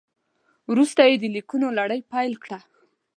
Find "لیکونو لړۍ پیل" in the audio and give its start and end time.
1.35-2.33